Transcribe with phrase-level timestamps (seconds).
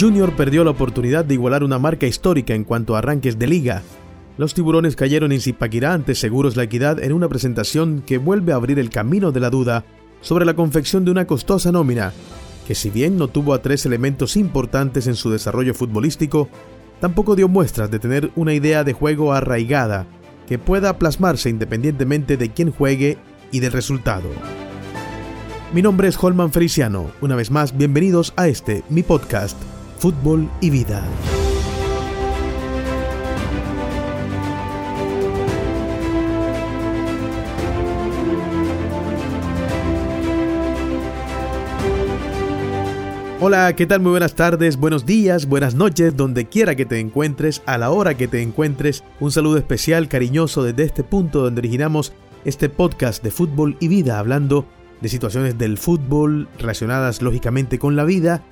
[0.00, 3.82] Junior perdió la oportunidad de igualar una marca histórica en cuanto a arranques de liga.
[4.36, 8.56] Los tiburones cayeron en Zipaquirá ante Seguros La Equidad en una presentación que vuelve a
[8.56, 9.84] abrir el camino de la duda
[10.20, 12.12] sobre la confección de una costosa nómina,
[12.66, 16.48] que si bien no tuvo a tres elementos importantes en su desarrollo futbolístico,
[17.00, 20.06] tampoco dio muestras de tener una idea de juego arraigada
[20.48, 23.16] que pueda plasmarse independientemente de quién juegue
[23.52, 24.28] y del resultado.
[25.72, 27.10] Mi nombre es Holman Feliciano.
[27.20, 29.56] Una vez más, bienvenidos a este, mi podcast,
[30.04, 31.02] Fútbol y Vida.
[43.40, 44.00] Hola, ¿qué tal?
[44.00, 48.12] Muy buenas tardes, buenos días, buenas noches, donde quiera que te encuentres, a la hora
[48.12, 49.04] que te encuentres.
[49.20, 52.12] Un saludo especial, cariñoso desde este punto donde originamos
[52.44, 54.66] este podcast de fútbol y vida, hablando
[55.00, 58.42] de situaciones del fútbol relacionadas lógicamente con la vida,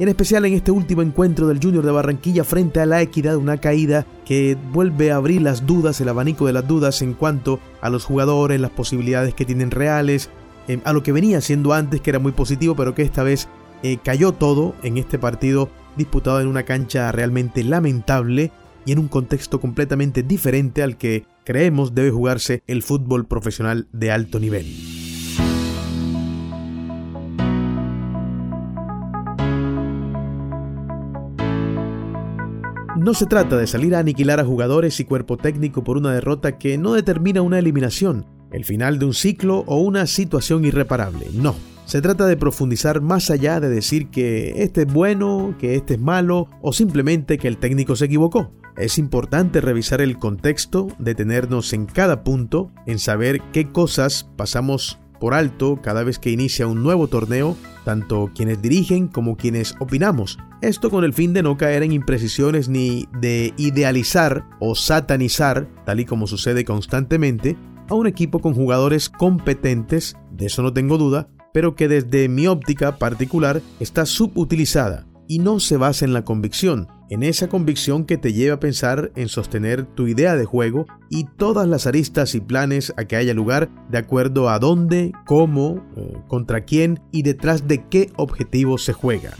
[0.00, 3.58] en especial en este último encuentro del Junior de Barranquilla frente a la equidad, una
[3.58, 7.90] caída que vuelve a abrir las dudas, el abanico de las dudas en cuanto a
[7.90, 10.30] los jugadores, las posibilidades que tienen reales,
[10.68, 13.48] eh, a lo que venía siendo antes, que era muy positivo, pero que esta vez
[13.82, 18.52] eh, cayó todo en este partido disputado en una cancha realmente lamentable
[18.86, 24.12] y en un contexto completamente diferente al que creemos debe jugarse el fútbol profesional de
[24.12, 24.99] alto nivel.
[32.96, 36.58] No se trata de salir a aniquilar a jugadores y cuerpo técnico por una derrota
[36.58, 41.54] que no determina una eliminación, el final de un ciclo o una situación irreparable, no.
[41.84, 46.00] Se trata de profundizar más allá de decir que este es bueno, que este es
[46.00, 48.52] malo o simplemente que el técnico se equivocó.
[48.76, 55.34] Es importante revisar el contexto, detenernos en cada punto, en saber qué cosas pasamos por
[55.34, 60.38] alto cada vez que inicia un nuevo torneo, tanto quienes dirigen como quienes opinamos.
[60.62, 66.00] Esto con el fin de no caer en imprecisiones ni de idealizar o satanizar, tal
[66.00, 67.56] y como sucede constantemente,
[67.88, 72.46] a un equipo con jugadores competentes, de eso no tengo duda, pero que desde mi
[72.46, 78.18] óptica particular está subutilizada y no se basa en la convicción, en esa convicción que
[78.18, 82.40] te lleva a pensar en sostener tu idea de juego y todas las aristas y
[82.40, 87.68] planes a que haya lugar de acuerdo a dónde, cómo, eh, contra quién y detrás
[87.68, 89.30] de qué objetivo se juega.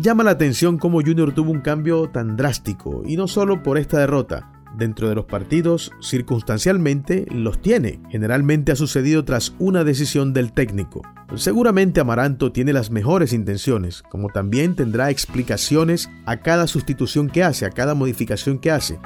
[0.00, 3.98] Llama la atención cómo Junior tuvo un cambio tan drástico, y no solo por esta
[3.98, 8.00] derrota, dentro de los partidos, circunstancialmente los tiene.
[8.10, 11.02] Generalmente ha sucedido tras una decisión del técnico.
[11.36, 17.66] Seguramente Amaranto tiene las mejores intenciones, como también tendrá explicaciones a cada sustitución que hace,
[17.66, 18.98] a cada modificación que hace.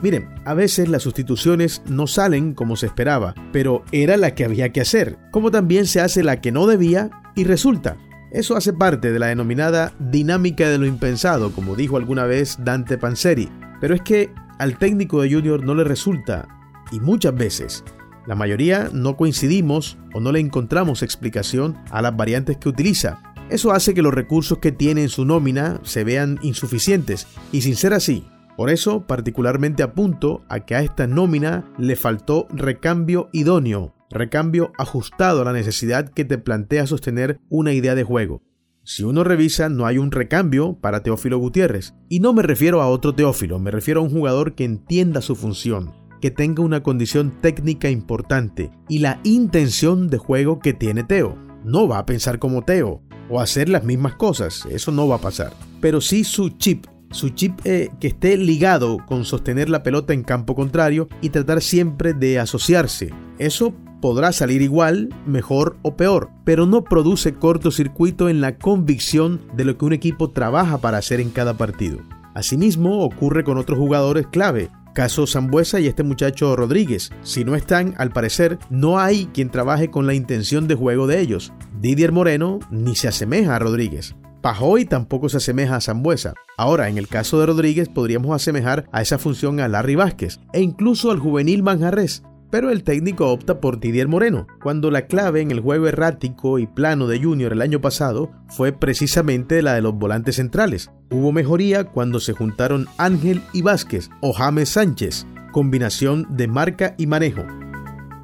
[0.00, 4.70] Miren, a veces las sustituciones no salen como se esperaba, pero era la que había
[4.70, 7.96] que hacer, como también se hace la que no debía y resulta.
[8.30, 12.98] Eso hace parte de la denominada dinámica de lo impensado, como dijo alguna vez Dante
[12.98, 13.48] Panzeri.
[13.80, 16.48] Pero es que al técnico de Junior no le resulta,
[16.90, 17.84] y muchas veces,
[18.26, 23.22] la mayoría no coincidimos o no le encontramos explicación a las variantes que utiliza.
[23.50, 27.76] Eso hace que los recursos que tiene en su nómina se vean insuficientes, y sin
[27.76, 28.26] ser así,
[28.56, 35.42] por eso particularmente apunto a que a esta nómina le faltó recambio idóneo, recambio ajustado
[35.42, 38.42] a la necesidad que te plantea sostener una idea de juego.
[38.90, 41.92] Si uno revisa, no hay un recambio para Teófilo Gutiérrez.
[42.08, 45.36] Y no me refiero a otro Teófilo, me refiero a un jugador que entienda su
[45.36, 51.36] función, que tenga una condición técnica importante y la intención de juego que tiene Teo.
[51.66, 55.20] No va a pensar como Teo o hacer las mismas cosas, eso no va a
[55.20, 55.52] pasar.
[55.82, 60.22] Pero sí su chip, su chip eh, que esté ligado con sostener la pelota en
[60.22, 63.12] campo contrario y tratar siempre de asociarse.
[63.38, 69.64] Eso podrá salir igual, mejor o peor, pero no produce cortocircuito en la convicción de
[69.64, 71.98] lo que un equipo trabaja para hacer en cada partido.
[72.34, 77.10] Asimismo, ocurre con otros jugadores clave, caso Zambuesa y este muchacho Rodríguez.
[77.22, 81.20] Si no están, al parecer, no hay quien trabaje con la intención de juego de
[81.20, 81.52] ellos.
[81.80, 84.14] Didier Moreno ni se asemeja a Rodríguez.
[84.40, 86.34] Pajoy tampoco se asemeja a Zambuesa.
[86.56, 90.60] Ahora, en el caso de Rodríguez, podríamos asemejar a esa función a Larry Vázquez e
[90.60, 95.50] incluso al juvenil Manjarres, pero el técnico opta por Didier Moreno, cuando la clave en
[95.50, 99.94] el juego errático y plano de Junior el año pasado fue precisamente la de los
[99.94, 100.90] volantes centrales.
[101.10, 107.06] Hubo mejoría cuando se juntaron Ángel y Vázquez o James Sánchez, combinación de marca y
[107.06, 107.44] manejo.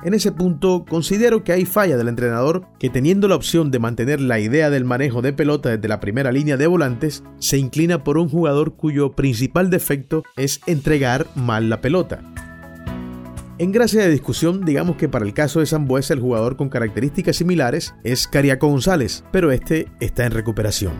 [0.04, 4.20] En ese punto considero que hay falla del entrenador que teniendo la opción de mantener
[4.20, 8.18] la idea del manejo de pelota desde la primera línea de volantes, se inclina por
[8.18, 12.20] un jugador cuyo principal defecto es entregar mal la pelota.
[13.56, 17.36] En gracia de discusión, digamos que para el caso de Zambuesa el jugador con características
[17.36, 20.92] similares es Cariaco González, pero este está en recuperación.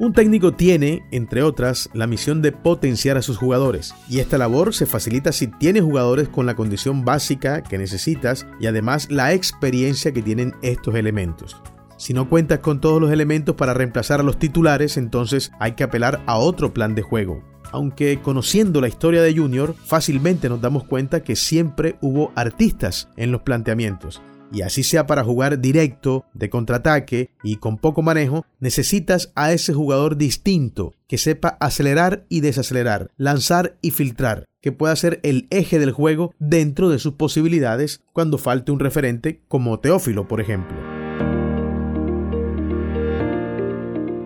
[0.00, 4.74] Un técnico tiene, entre otras, la misión de potenciar a sus jugadores, y esta labor
[4.74, 10.12] se facilita si tiene jugadores con la condición básica que necesitas y además la experiencia
[10.12, 11.62] que tienen estos elementos.
[11.96, 15.84] Si no cuentas con todos los elementos para reemplazar a los titulares, entonces hay que
[15.84, 17.51] apelar a otro plan de juego.
[17.72, 23.32] Aunque conociendo la historia de Junior, fácilmente nos damos cuenta que siempre hubo artistas en
[23.32, 24.22] los planteamientos
[24.52, 29.72] y así sea para jugar directo, de contraataque y con poco manejo, necesitas a ese
[29.72, 35.78] jugador distinto que sepa acelerar y desacelerar, lanzar y filtrar, que pueda ser el eje
[35.78, 40.76] del juego dentro de sus posibilidades cuando falte un referente como Teófilo, por ejemplo.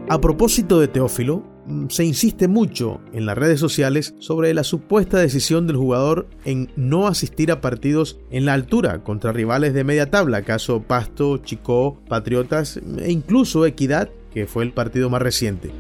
[0.09, 1.45] A propósito de Teófilo,
[1.89, 7.07] se insiste mucho en las redes sociales sobre la supuesta decisión del jugador en no
[7.07, 12.81] asistir a partidos en la altura contra rivales de media tabla, caso Pasto, Chicó, Patriotas
[12.99, 15.71] e incluso Equidad, que fue el partido más reciente.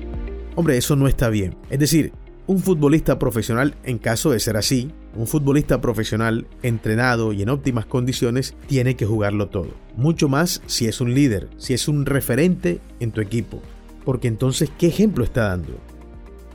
[0.54, 1.56] Hombre, eso no está bien.
[1.70, 2.12] Es decir,
[2.46, 7.86] un futbolista profesional, en caso de ser así, un futbolista profesional entrenado y en óptimas
[7.86, 9.70] condiciones tiene que jugarlo todo.
[9.96, 13.60] Mucho más si es un líder, si es un referente en tu equipo
[14.06, 15.74] porque entonces, ¿qué ejemplo está dando?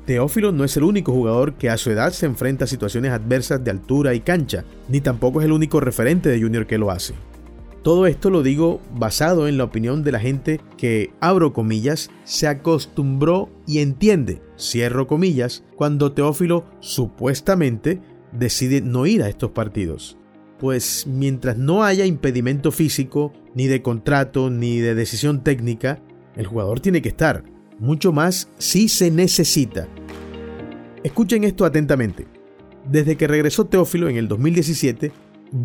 [0.06, 3.63] Teófilo no es el único jugador que a su edad se enfrenta a situaciones adversas
[3.63, 7.13] de altura y cancha, ni tampoco es el único referente de Junior que lo hace.
[7.83, 12.48] Todo esto lo digo basado en la opinión de la gente que, abro comillas, se
[12.48, 18.00] acostumbró y entiende, cierro comillas, cuando Teófilo supuestamente
[18.31, 20.18] decide no ir a estos partidos.
[20.57, 26.01] Pues mientras no haya impedimento físico, ni de contrato, ni de decisión técnica,
[26.35, 27.43] el jugador tiene que estar,
[27.79, 29.87] mucho más si se necesita.
[31.03, 32.27] Escuchen esto atentamente.
[32.89, 35.11] Desde que regresó Teófilo en el 2017,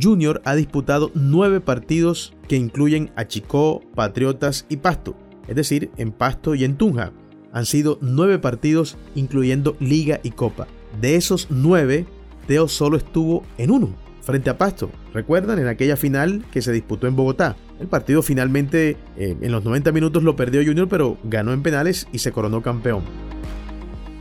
[0.00, 5.16] Junior ha disputado nueve partidos que incluyen a Chicó, Patriotas y Pasto,
[5.46, 7.12] es decir, en Pasto y en Tunja.
[7.52, 10.66] Han sido nueve partidos incluyendo Liga y Copa.
[11.00, 12.06] De esos nueve,
[12.46, 14.90] Teo solo estuvo en uno, frente a Pasto.
[15.14, 17.56] ¿Recuerdan en aquella final que se disputó en Bogotá?
[17.80, 22.08] El partido finalmente eh, en los 90 minutos lo perdió Junior, pero ganó en penales
[22.12, 23.02] y se coronó campeón.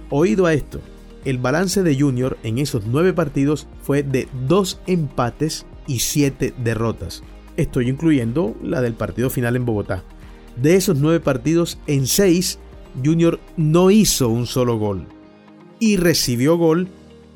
[0.10, 0.81] Oído a esto,
[1.25, 7.24] el balance de Junior en esos nueve partidos fue de dos empates y siete derrotas.
[7.57, 10.04] Estoy incluyendo la del partido final en Bogotá.
[10.56, 12.60] De esos nueve partidos, en seis,
[13.04, 15.07] Junior no hizo un solo gol
[15.80, 16.88] y recibió gol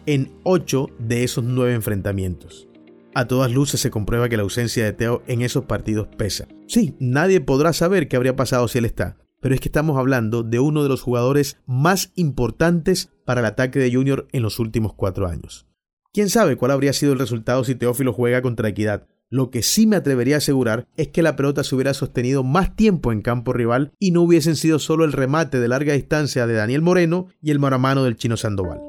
[0.05, 2.68] en ocho de esos nueve enfrentamientos.
[3.15, 6.47] A todas luces se comprueba que la ausencia de Teo en esos partidos pesa.
[6.67, 10.43] Sí, nadie podrá saber qué habría pasado si él está, pero es que estamos hablando
[10.43, 14.93] de uno de los jugadores más importantes para el ataque de Junior en los últimos
[14.93, 15.65] cuatro años.
[16.13, 19.07] ¿Quién sabe cuál habría sido el resultado si Teófilo juega contra Equidad?
[19.31, 22.75] Lo que sí me atrevería a asegurar es que la pelota se hubiera sostenido más
[22.75, 26.55] tiempo en campo rival y no hubiesen sido solo el remate de larga distancia de
[26.55, 28.88] Daniel Moreno y el mano del chino Sandoval.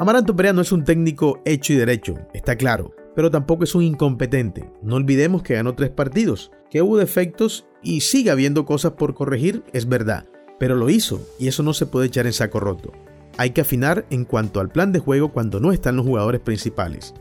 [0.00, 3.82] Amaranto Perea no es un técnico hecho y derecho, está claro, pero tampoco es un
[3.82, 4.72] incompetente.
[4.80, 9.62] No olvidemos que ganó tres partidos, que hubo defectos y sigue habiendo cosas por corregir,
[9.74, 10.24] es verdad,
[10.58, 12.92] pero lo hizo y eso no se puede echar en saco roto.
[13.36, 17.12] Hay que afinar en cuanto al plan de juego cuando no están los jugadores principales.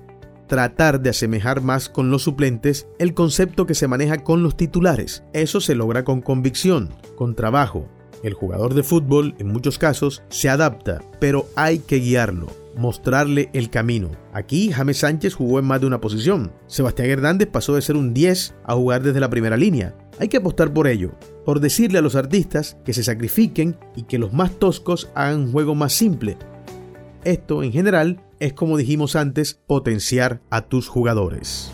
[0.47, 5.25] Tratar de asemejar más con los suplentes el concepto que se maneja con los titulares.
[5.33, 7.89] Eso se logra con convicción, con trabajo.
[8.23, 12.47] El jugador de fútbol, en muchos casos, se adapta, pero hay que guiarlo
[12.79, 14.09] mostrarle el camino.
[14.33, 16.51] Aquí James Sánchez jugó en más de una posición.
[16.65, 19.95] Sebastián Hernández pasó de ser un 10 a jugar desde la primera línea.
[20.19, 21.11] Hay que apostar por ello,
[21.45, 25.51] por decirle a los artistas que se sacrifiquen y que los más toscos hagan un
[25.51, 26.37] juego más simple.
[27.23, 31.71] Esto, en general, es como dijimos antes, potenciar a tus jugadores.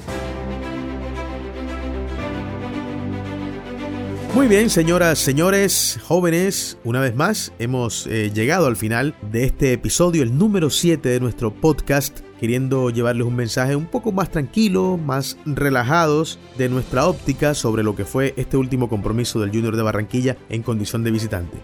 [4.36, 9.72] Muy bien, señoras, señores, jóvenes, una vez más hemos eh, llegado al final de este
[9.72, 14.98] episodio, el número 7 de nuestro podcast, queriendo llevarles un mensaje un poco más tranquilo,
[14.98, 19.84] más relajados de nuestra óptica sobre lo que fue este último compromiso del Junior de
[19.84, 21.58] Barranquilla en condición de visitante.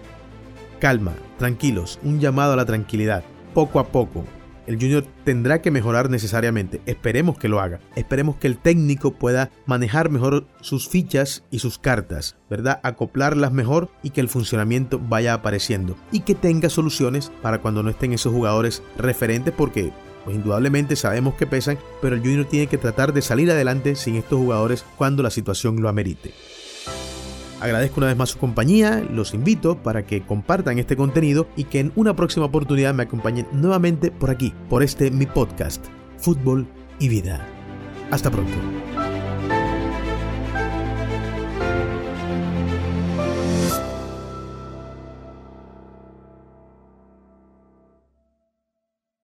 [0.80, 4.24] Calma, tranquilos, un llamado a la tranquilidad, poco a poco,
[4.68, 6.82] el Junior tendrá que mejorar necesariamente.
[6.86, 7.80] Esperemos que lo haga.
[7.96, 12.80] Esperemos que el técnico pueda manejar mejor sus fichas y sus cartas, ¿verdad?
[12.84, 15.98] Acoplarlas mejor y que el funcionamiento vaya apareciendo.
[16.12, 19.91] Y que tenga soluciones para cuando no estén esos jugadores referentes porque
[20.24, 24.15] pues indudablemente sabemos que pesan, pero el Junior tiene que tratar de salir adelante sin
[24.15, 26.32] estos jugadores cuando la situación lo amerite.
[27.62, 31.80] Agradezco una vez más su compañía, los invito para que compartan este contenido y que
[31.80, 35.86] en una próxima oportunidad me acompañen nuevamente por aquí, por este mi podcast,
[36.18, 36.68] Fútbol
[37.00, 37.46] y Vida.
[38.10, 38.58] Hasta pronto.